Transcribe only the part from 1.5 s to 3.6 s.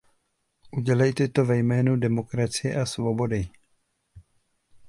jménu demokracie a svobody.